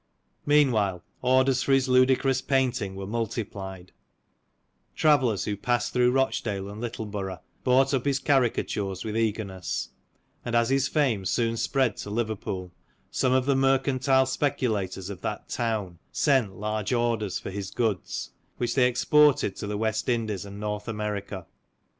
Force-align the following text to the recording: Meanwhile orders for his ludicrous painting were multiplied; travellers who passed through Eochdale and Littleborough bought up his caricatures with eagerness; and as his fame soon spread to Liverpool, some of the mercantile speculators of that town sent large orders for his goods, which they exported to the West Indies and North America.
Meanwhile 0.47 1.03
orders 1.21 1.61
for 1.61 1.73
his 1.73 1.87
ludicrous 1.87 2.41
painting 2.41 2.95
were 2.95 3.05
multiplied; 3.05 3.91
travellers 4.95 5.43
who 5.45 5.55
passed 5.55 5.93
through 5.93 6.11
Eochdale 6.11 6.71
and 6.71 6.81
Littleborough 6.81 7.39
bought 7.63 7.93
up 7.93 8.05
his 8.05 8.17
caricatures 8.17 9.05
with 9.05 9.15
eagerness; 9.15 9.89
and 10.43 10.55
as 10.55 10.71
his 10.71 10.87
fame 10.87 11.23
soon 11.23 11.55
spread 11.55 11.97
to 11.97 12.09
Liverpool, 12.09 12.71
some 13.11 13.31
of 13.33 13.45
the 13.45 13.55
mercantile 13.55 14.25
speculators 14.25 15.11
of 15.11 15.21
that 15.21 15.49
town 15.49 15.99
sent 16.11 16.55
large 16.55 16.91
orders 16.91 17.37
for 17.37 17.51
his 17.51 17.69
goods, 17.69 18.31
which 18.57 18.73
they 18.73 18.87
exported 18.87 19.55
to 19.57 19.67
the 19.67 19.77
West 19.77 20.09
Indies 20.09 20.45
and 20.45 20.59
North 20.59 20.87
America. 20.87 21.45